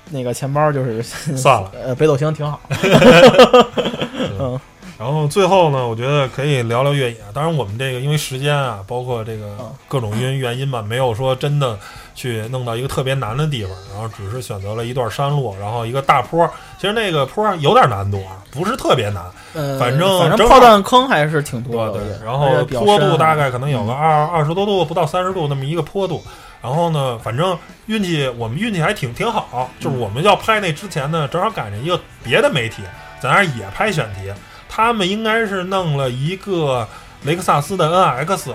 [0.10, 2.60] 那个钱包就是算了， 呃北斗星挺好。
[4.40, 4.60] 嗯。
[5.00, 7.18] 然后最后呢，我觉得可以聊聊越野。
[7.32, 9.56] 当然，我们这个因为时间啊，包括这个
[9.88, 11.78] 各种因原因吧，没有说真的
[12.16, 13.72] 去弄到一个特别难的地方。
[13.94, 16.50] 然后只是选择了一段山路，然后一个大坡。
[16.80, 19.24] 其实那个坡有点难度啊，不是特别难。
[19.54, 22.00] 呃，反正反正炮弹坑还是挺多的。
[22.00, 26.24] 对，然后坡度大概可能有个二二十多度，不到三十度那么一个坡度。
[26.60, 27.56] 然后呢，反正
[27.86, 32.82] 运气我们运气还挺挺好，就是我们要拍那之前呢，正好赶上一个别的媒体
[33.22, 34.34] 在那儿也拍选题。
[34.78, 36.88] 他们应该是弄了一个
[37.24, 38.54] 雷克萨斯的 NX，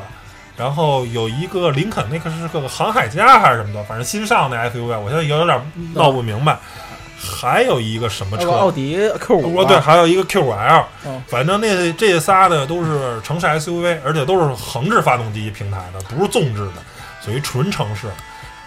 [0.57, 5.61] 然后有一个林肯，那个是个航海家还是什么的，反正新上的 SUV，我现在有有点
[5.95, 6.57] 闹不明白。
[7.21, 8.53] 还有一个什么车？
[8.53, 9.65] 奥迪 Q 五。
[9.65, 10.85] 对，还有一个 Q 五 L。
[11.27, 16.75] 反正那这仨的都是城市 SUV，而且都是横置发动机平台的，不是纵置的，
[17.21, 18.07] 属于纯城市。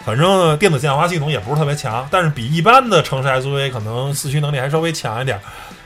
[0.03, 5.39] 反正电子限滑系统也不是特别强，但是比一般的城市 SUV 可能四驱能力还稍微强一点。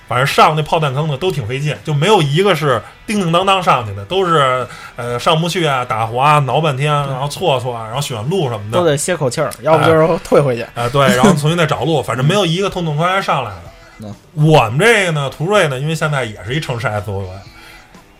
[0.10, 10.63] 反正上那炮弹坑呢都挺费劲，就没有一个是叮叮当当上去的，都是呃上不去啊，打滑挠半天，然后错错，然后选路什么的都得歇口气儿，要不就是退回去。
[10.74, 14.12] 啊，对，然后重新再找路，反正没有一个痛痛快快上来的。
[14.34, 17.28] 我们这个呢，途锐呢，因为现在也是一城市 SUV，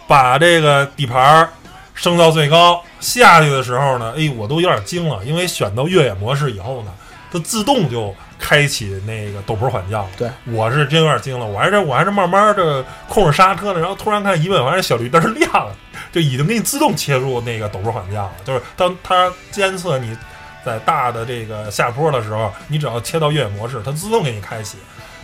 [0.08, 1.50] 把这个底盘
[1.96, 6.92] 升到最高下去的时候呢，哎，我都有点惊了，因为选到越野模式以后呢，
[7.32, 8.14] 它自动就。
[8.40, 15.76] 开启那个陡坡缓降，对，我是真有点惊了，我还是我还是慢慢的控制刹车呢，然后突然看一问，完这小绿灯亮了，
[16.12, 18.32] 就已经给你自动切入那个陡坡缓降了。
[18.46, 20.18] 就是当它监测你
[20.66, 24.78] 在大的这个下坡的时候，你只要切到越野模式，它自动给你开启，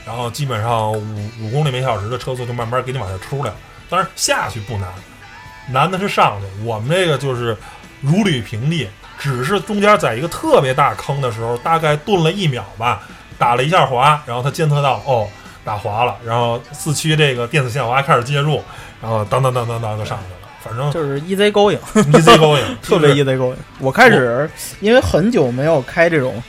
[0.06, 3.56] 然后基本上五五公里每小时的车速就慢慢给你往下出来了。
[3.90, 4.90] 当然下去不难，
[5.70, 6.64] 难的是上去。
[6.66, 7.58] 我们这个就是
[8.02, 8.90] 如履平地。
[9.18, 13.04] 只是中间在一个特别大坑的时候，大概顿了一秒吧，
[13.38, 15.28] 打了一下滑，然后它监测到哦
[15.64, 18.62] 打滑了，然后四驱这个电子限滑开始介入，
[19.02, 20.40] 然后当当当当当就上去了。
[20.62, 23.56] 反正就是 easy going，easy going，特别 easy going。
[23.80, 24.50] 我开始
[24.80, 26.42] 因为很久没有开这种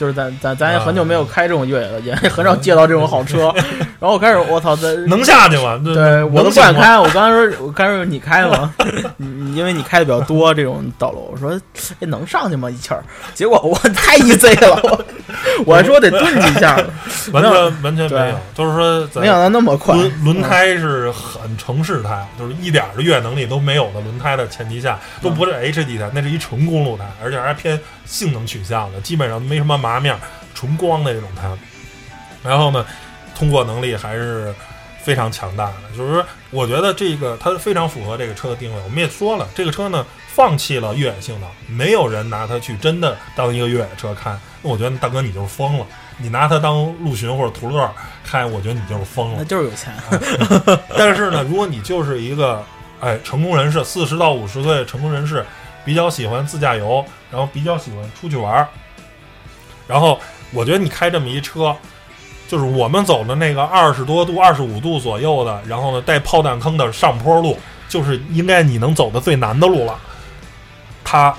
[0.00, 3.52] 就是咱咱咱也很久没有开这种越野了，也很少借到这种好车。
[4.00, 5.78] 然后我开始，我操，这能下去吗？
[5.84, 6.98] 对我都不敢开。
[6.98, 8.74] 我刚才说，我刚才说你开吗？
[9.18, 11.60] 你因为你开的比较多这种道路，我说
[12.00, 12.70] 哎能上去吗？
[12.70, 15.04] 一气儿，结果我太 easy 了，我
[15.66, 16.82] 我还说得蹲几下，
[17.32, 19.94] 完全完全没有，就是说没想到那么快。
[19.94, 30.14] 轮轮胎是很城市胎，就是一点的越野能力都没有的轮胎的前提下，都不是 HD 胎，那是一纯公路胎，而且还偏性能取向的，基本上没什么麻面，
[30.54, 31.50] 纯光的这种胎。
[32.44, 32.84] 然后呢？
[33.32, 34.54] 通过能力还是
[35.02, 38.82] 非常强大的，就是说我觉得这个它非常符合这个车的定位。
[38.82, 44.36] 我们也说了，这个车呢放弃了越野性能，没有人拿它去真的当一个越野车开。
[44.60, 45.86] 那我觉得大哥你就是疯了，
[46.18, 47.90] 你拿它当陆巡或者途乐
[48.22, 49.94] 开，我觉得你就是疯了，那就是有钱。
[50.98, 52.62] 但是呢，如果你就是一个
[53.00, 55.42] 哎成功人士，四十到五十岁成功人士，
[55.82, 58.68] 比较喜欢自驾游，然后比较喜欢出去玩，
[59.90, 60.18] 然后
[60.52, 61.76] 我觉得你开这么一车。
[62.48, 67.56] 就是我们走的那个二十多度、二十五度左右的，然后呢带炮弹坑的上坡路，
[67.88, 69.96] 就是应该你能走的最难的路了。
[71.04, 71.32] 它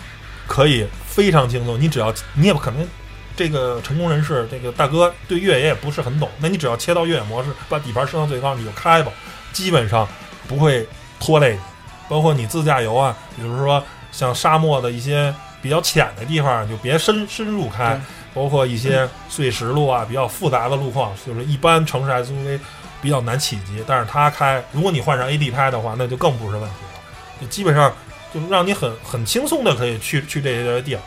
[0.47, 2.87] 可以非常轻松，你只要你也不可能
[3.35, 9.11] 这个成功人士，这个大哥对越野也不是很懂，那你只要切到越野模式，把底盘升到最高，你就开吧，
[9.51, 10.07] 基本上
[10.47, 10.87] 不会
[11.19, 11.59] 拖累你。
[12.07, 13.83] 包括你自驾游啊，比如说
[14.13, 17.99] 像沙漠的一些比较浅的地方，就别深深入开。
[18.33, 22.59] 包括一些碎石路啊，比较复杂的路况，就是一般城市 SUV
[23.01, 23.83] 比较难企及。
[23.85, 27.01] 但是它开，如果你换上 AD 胎的话，那就更不是问题了。
[27.41, 27.93] 就基本上
[28.33, 31.01] 就让你很很轻松的可以去去这些地儿。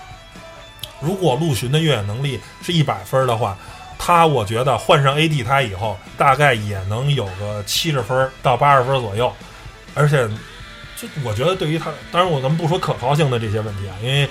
[1.00, 3.56] 如果陆巡的越野能力是一百分的话，
[3.98, 9.32] 它我觉得换上 AD 胎以后，大概也能有个七十分到八十分左右。
[9.94, 10.28] 而且，
[10.96, 14.28] 就我觉得对于它，当然我咱们不说可靠性的这些问题啊，因为。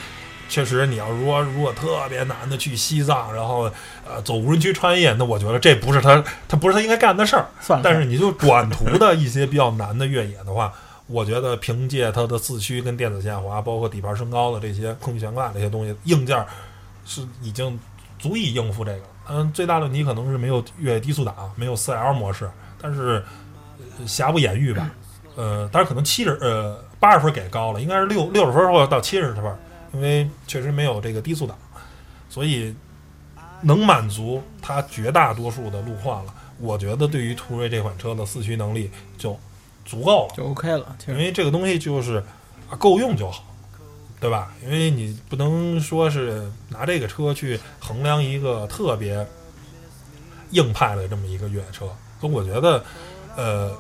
[0.54, 3.64] 确实，你要如果如果特别难的去西藏，然后
[4.08, 7.48] 呃走无人区穿越，那我觉得这不是他，他不是他应该干的事儿。
[7.82, 10.72] 但是你就短途的一些比较难的越野的话，
[11.08, 16.46] 我觉得凭借它的四驱跟电子限滑，包括底盘升高的这些空气悬挂这些东西，硬件
[17.04, 17.80] 是已经
[18.20, 19.02] 足以应付这个。
[19.30, 22.48] 嗯，最大的问题可能是没有越野低速档，没有四 L 模式，
[22.80, 23.26] 但是
[24.06, 24.88] 瑕不掩瑜吧。
[25.36, 29.46] 呃，当然可能七十呃八十分给高了，应该是六六十分或者到七十分。
[29.94, 31.56] 因为确实没有这个低速档，
[32.28, 32.74] 所以
[33.62, 36.34] 能满足它绝大多数的路况了。
[36.60, 39.38] 我觉得对于途锐这款车的四驱能力就
[39.86, 40.96] 足够了，就 OK 了。
[41.08, 42.24] 因为这个东西就是
[42.70, 43.46] 啊够用就好，
[44.20, 44.52] 对吧？
[44.64, 49.26] 因为你不能说是拿这个车去衡量一个特别
[50.52, 51.86] 硬派的这么一个越野车。
[52.20, 52.84] 所以我觉得，
[53.36, 53.72] 呃，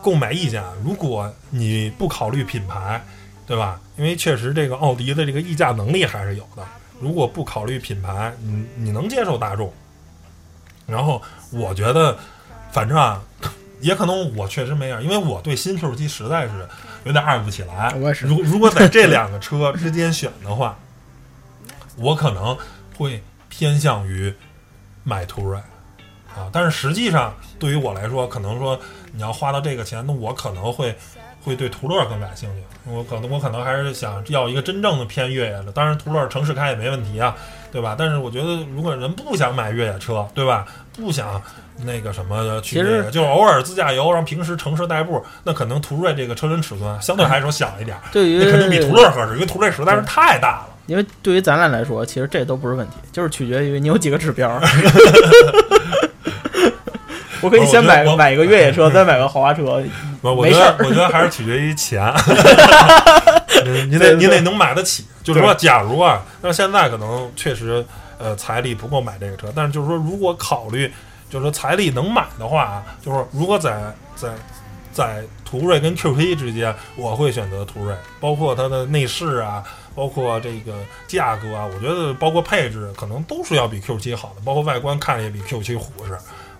[0.00, 3.04] 购买意见，如果你不考虑品牌。
[3.46, 3.80] 对吧？
[3.96, 6.66] 因为确实这个奥迪的这个溢价能力还是有的。
[7.00, 9.72] 如果不考虑品牌，你你能接受大众？
[10.86, 12.18] 然后我觉得，
[12.72, 13.22] 反正啊，
[13.80, 16.68] 也可能我确实没样，因为我对新 Q 七实在是
[17.04, 17.94] 有点爱不起来。
[17.96, 18.26] 我也是。
[18.26, 20.78] 如如果在这两个车之间选的话，
[21.96, 22.56] 我可能
[22.96, 24.34] 会偏向于
[25.04, 25.58] 买途锐
[26.34, 26.48] 啊。
[26.52, 28.80] 但是实际上，对于我来说，可能说
[29.12, 30.96] 你要花到这个钱，那我可能会。
[31.46, 35.70] 会对途乐更感兴趣，我可能我可能还是想要一个真正的偏越野的。
[35.72, 37.36] 当然，途乐城市开也没问题啊，
[37.70, 37.94] 对吧？
[37.96, 40.66] 但是我觉得，如果人不想买越野车，对吧？
[40.92, 41.40] 不想
[41.84, 42.80] 那个什么去，
[43.12, 50.70] 就是偶尔自驾游，然后平时城市代步，那可能途锐这个车身尺寸相对来说小一点，对于那肯定比途乐合适，因为途锐实在是太大了。
[50.86, 54.50] 因为对于咱俩来说，其实这都不是问题，就是取决于你有几个指标。
[57.42, 59.80] 我可以先买买一个越野车，再买个豪华车。
[60.32, 62.12] 我觉得我觉得还是取决于钱。
[63.88, 65.04] 你得你得能买得起。
[65.22, 67.84] 就是说，假如啊，那现在可能确实
[68.16, 70.92] 呃财力不够买这个车，但是就是说，如果考虑
[71.28, 74.28] 就是说财力能买的话，就是如果在在
[74.92, 77.96] 在途锐跟 Q7 之间，我会选择途锐。
[78.20, 79.64] 包括它的内饰啊，
[79.96, 80.74] 包括这个
[81.08, 84.42] 价格啊，我觉得包括配置，可能都是要比 Q 七好的。
[84.44, 86.16] 包括外观看着也比 Q 七虎实。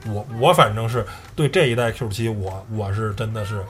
[0.08, 3.64] 我我反正是对这一代 Q 七，我我是真的是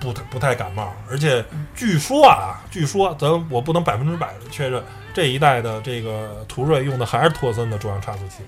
[0.00, 4.82] 不不太感冒，而且据说啊，据说咱我不能百分之百的确认，
[5.14, 8.42] 这一代的这个途锐用的还是托森的中央差速器，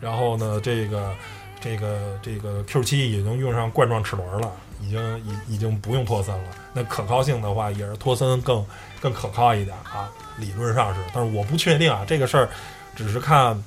[0.00, 1.14] 然后呢，这个
[1.60, 6.50] 这个这个 Q 七已经用上冠状齿轮了，已经已已经不用托森了。
[6.72, 8.64] 那可靠性的话，也是托森更
[9.00, 12.48] 更可靠一点啊，理论上是，但是我不确定啊，这个事儿
[12.94, 13.62] 只是看。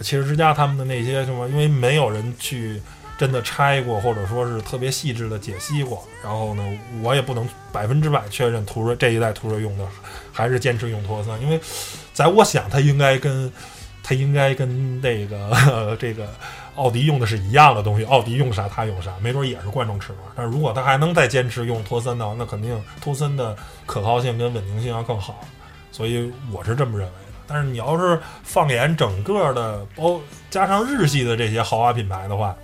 [0.00, 2.80] 汽车之家他们的那些什么，因为没有人去
[3.18, 6.64] 真的拆过，或者说是特别细致的解析过，然后呢，
[7.02, 9.84] 我也不能百分之百确认途锐这一代途锐用的
[10.32, 11.60] 还是坚持用托森，因为
[12.12, 13.52] 在我想，它应该跟
[14.02, 16.28] 它应该跟那个 这个
[16.76, 20.20] 奥迪用的是一样的东西，奥迪用啥它用啥，没准也是贯中齿轮。
[20.36, 25.40] 但如果它还能再坚持用托森的话，那肯定托森的可靠性跟稳定性要更好。
[25.90, 27.12] 所以我是这么认为。
[27.48, 30.20] 但是你要是放眼整个的，包
[30.50, 32.54] 加上日系的这些豪华品牌的话，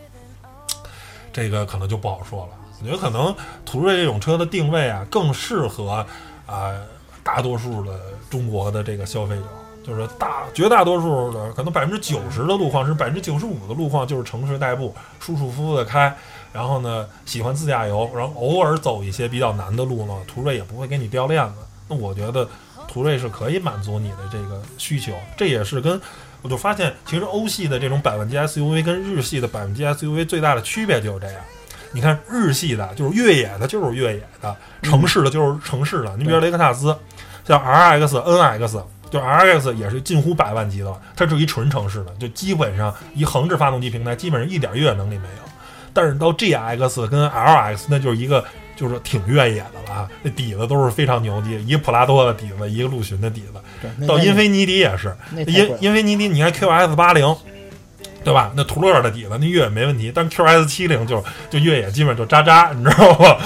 [1.33, 2.51] 这个可能就不好说了。
[2.81, 6.07] 我觉得可能途锐这种车的定位啊，更适合
[6.47, 6.75] 啊
[7.23, 9.43] 大多数的中国的这个消费者。
[9.87, 16.17] 就是大绝大多数的，可能百分之九十的路况是百分之九十五的路况，就是城市代步，舒舒服服的开。
[16.55, 21.57] 然后呢，喜欢自驾游，然后偶尔走一些比较难的路呢，途锐也不会给你掉链子。
[21.87, 22.49] 那我觉得
[22.89, 25.13] 途锐是可以满足你的这个需求。
[25.37, 26.01] 这也是跟
[26.43, 31.41] 我就发现，其实欧系的这种百万级 SUV 跟日系的百万级 SUV 最大的区别就是这样。
[31.93, 36.17] 你看日系的，就是越野的，就是越野的；城市的，就是城市的。
[36.17, 36.97] 你比如雷克萨斯，
[37.47, 38.83] 像 RX、NX。
[39.11, 45.45] 就 R X 也是近乎百万级的，它是一纯城市的，就基本上一横置发动机平台，基本上一点越野能力没有。
[45.93, 48.45] 但是到 G X 跟 L X，那就是一个
[48.77, 54.07] 就是挺越野的了啊，那底子都是非常牛逼，一个普拉多的底子，一个陆巡的底子。
[54.07, 55.15] 到英菲尼迪也是，
[55.47, 57.37] 英英菲尼迪，你看 Q S 八零，
[58.23, 58.53] 对吧？
[58.57, 60.13] 那途乐的底子，那越野没问题。
[60.15, 63.37] 但 Q S 七零就就越野基本就渣渣，你知道吗？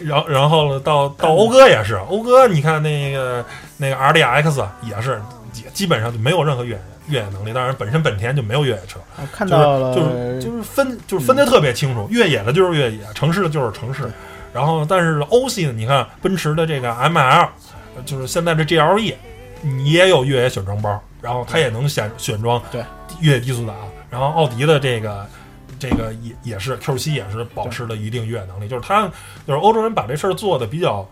[0.00, 3.44] 然 然后到到讴歌也是，讴歌你看那个。
[3.78, 5.20] 那个 R D X 也是，
[5.62, 7.52] 也基本上就没有任何越野越野能力。
[7.52, 8.98] 当然，本身本田就没有越野车。
[9.30, 14.10] 看到了，就是就是分就是分的特别清楚，越野的就是越野，城市的就是城市。
[14.56, 17.48] 然后，但是欧系呢，你看奔驰的这个 M L，
[18.06, 19.14] 就是现在的 G L E，
[19.60, 22.82] 你也有越野选装包，然后它也能选选装对
[23.20, 23.76] 越野低速档。
[24.10, 25.26] 然后奥迪的这个
[25.78, 29.06] 这个也也是 Q 七也是保持了一定越野能力，就是它
[29.46, 31.06] 就是欧洲人把这事儿做的比较。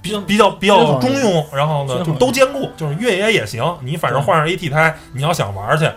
[0.00, 3.76] 比较比较比较中庸，然后呢，就都兼顾，就是越野也行。
[3.80, 5.90] 你反正换上 AT 胎，你要想玩去，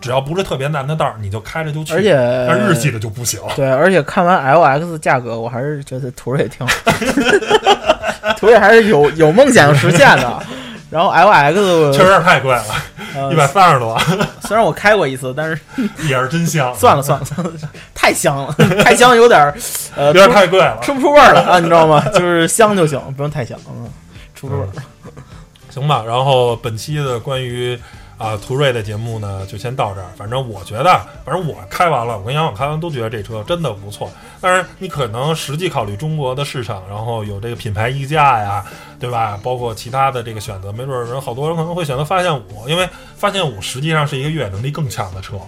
[0.00, 1.92] 只要不是特别难的道儿，你就开着就去。
[1.94, 2.14] 而且，
[2.48, 3.40] 但日系的就不行。
[3.56, 6.72] 对，而且看完 LX 价格，我还是觉得途锐挺好，
[8.38, 10.42] 途锐还是有有梦想实现的。
[10.90, 14.00] 然后 L X 确实太贵了，一百三十多。
[14.46, 15.60] 虽然我开过一次，但是
[16.08, 16.74] 也是真香。
[16.74, 17.52] 算了算了算了，
[17.94, 19.52] 太香了，太香有点
[19.94, 22.02] 呃，有点太贵了，吃不出味儿了啊，你知道吗？
[22.14, 23.86] 就是香就行，不用太香，嗯，
[24.34, 24.68] 出出味儿。
[25.68, 27.78] 行吧，然后本期的关于。
[28.18, 30.08] 啊，途锐的节目呢，就先到这儿。
[30.16, 34.10] 反正我觉得，反正我开完了，我跟杨总开完都觉得这车真的不错。
[34.40, 38.66] 但是你可能实际考虑中国的市场，然后有这个品牌溢价呀，
[38.98, 39.38] 对吧？
[39.40, 45.38] 包括其他的这个选择，没准人好多人可能会选择发现五，因为发现五实际上是一个越野能力更强的车，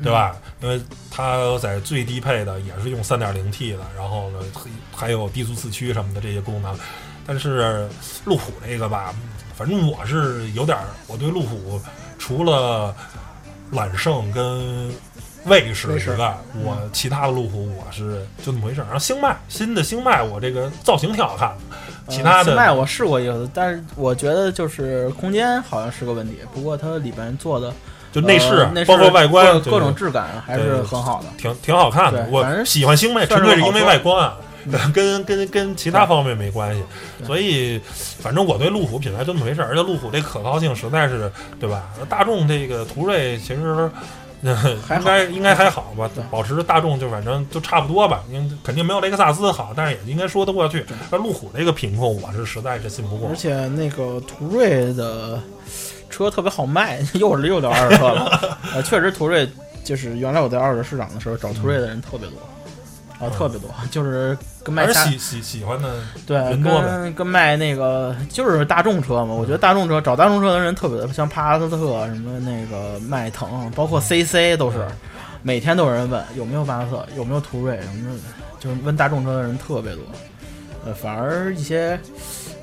[0.00, 0.36] 对吧？
[0.60, 4.38] 因为它在最低配的也是用三点零 T 的，然后呢
[4.94, 6.78] 还有低速四驱什么的这些功能。
[7.26, 7.88] 但是
[8.24, 9.12] 路虎这个吧，
[9.56, 11.80] 反正我是有点，我对路虎。
[12.22, 12.94] 除了
[13.72, 14.88] 揽胜跟
[15.46, 18.84] 卫士之外，我其他的路虎我是就那么回事儿。
[18.84, 21.76] 然后星脉新的星脉，我这个造型挺好看的。
[22.08, 26.38] 其他的星脉我试过一次，但是我觉得就是空间好像是个问题。
[26.54, 27.74] 不过它里边做的
[28.12, 32.24] 就内饰，包括外观各种质感还是很好的，挺挺好看的。
[32.30, 34.36] 我喜欢星脉纯粹是因为外观啊。
[34.92, 36.82] 跟跟跟其他方面没关系，
[37.24, 37.80] 所以
[38.20, 41.90] 反正我对路虎品牌就那么回事儿，而且路虎这可靠性实在是，对吧？
[42.08, 43.90] 大众这个途锐其实
[44.42, 50.84] 应该应该还好吧，保持大众就反正就差不多吧，因为肯定没有雷克萨斯好，但是也应该说得过去。
[51.10, 55.40] 那路虎这个品控我是实在是信不过，而且那个途锐的
[56.10, 58.58] 车特别好卖， 又是又聊二手车了。
[58.74, 59.48] 呃，确实途锐
[59.84, 62.36] 就是原来我在二手市场的时候找途锐的人特别多。
[63.22, 65.94] 啊，特别多，就是跟卖喜喜喜欢的
[66.26, 69.32] 对，跟跟卖那个就是大众车嘛。
[69.32, 74.84] 我觉得大众车找大众车的人特别多，像帕萨特什么那个迈腾，包括 CC 都是，
[75.42, 78.18] 每天都有人问有没有帕萨特，有没有途锐什么的，
[78.58, 80.02] 就是问大众车的人特别多。
[80.84, 81.96] 呃，反而一些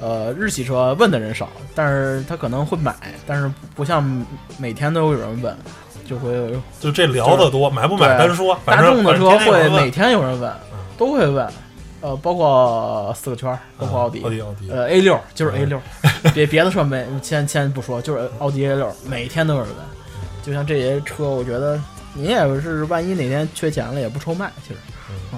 [0.02, 2.94] 呃日系车问的人少，但是他可能会买，
[3.26, 4.04] 但是不像
[4.58, 5.56] 每天都有人问。
[6.10, 6.32] 就会
[6.80, 8.58] 就这聊的多，买不买单说。
[8.66, 10.52] 大众的车会每天有人问，
[10.98, 11.48] 都会问。
[12.02, 14.72] 呃，包括四个圈，包括奥迪，奥迪，奥迪。
[14.72, 15.80] 呃，A 六就是 A 六，
[16.34, 19.78] 别别的车没，先先不说，就是奥迪 A 六，每天都有人问。
[20.42, 21.80] 就像这些车，我觉得
[22.14, 24.80] 你也是，万一哪天缺钱了，也不愁卖，其实。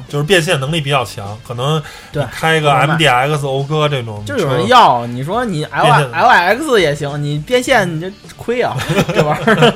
[0.07, 5.05] 就是变现能力比较强，可能对开个 M D X 讴歌这种，就有人要。
[5.07, 8.75] 你说你 L L X 也行，你变现你这亏啊，
[9.13, 9.73] 这玩意儿，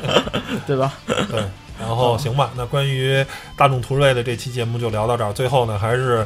[0.67, 0.93] 对吧？
[1.07, 1.43] 对。
[1.79, 3.25] 然后行吧，那关于
[3.57, 5.33] 大众途锐的这期节目就聊到这儿。
[5.33, 6.25] 最后呢，还是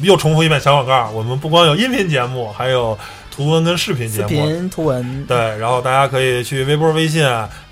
[0.00, 2.98] 又重复一遍小广告：我们不光有音频节目，还有。
[3.30, 7.22] 图文跟视频节目，视频图文对，然后大家可以去微博、微信，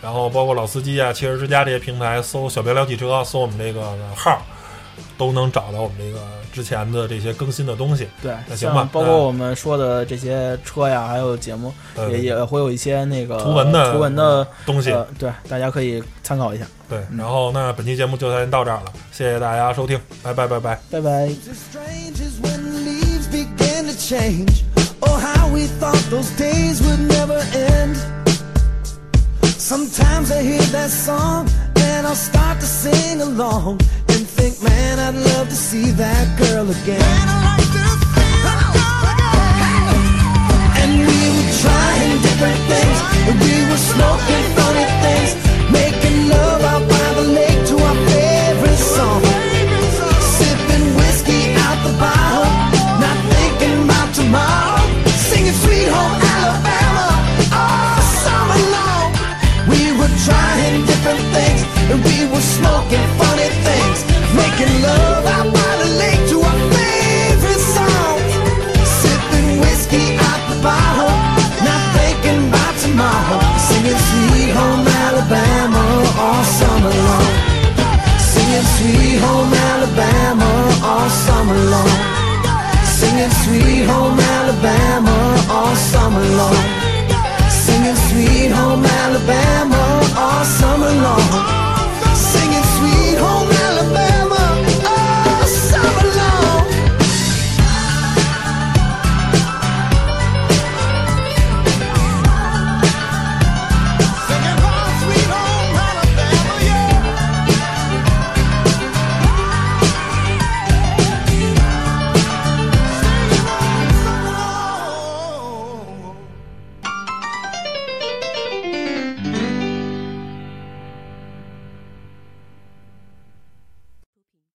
[0.00, 3.82] 然后包括老司机啊、汽车之家这些平台搜“小白聊汽车”，搜我们这个
[4.14, 4.40] 号，
[5.18, 6.20] 都能找到我们这个
[6.57, 8.09] 之前的这些更新的东西。
[8.22, 11.70] 对，那行吧，包括我们说的这些车呀，还有节目，
[12.11, 16.64] 也也会有一些那个图文的图文的东西，对，大家可以参考一下。
[16.88, 21.28] 对，然后那本期节目就先到这儿了，谢谢大家收听，拜拜拜拜拜拜。
[23.98, 24.62] change.
[25.02, 27.96] Oh, how we thought those days would never end.
[29.42, 33.80] Sometimes I hear that song and I'll start to sing along
[34.51, 37.01] think, man, I'd love to see that girl again.
[37.01, 37.99] Like oh,
[38.55, 39.03] oh,
[40.80, 45.45] and we were trying different things, and we were smoking funny things,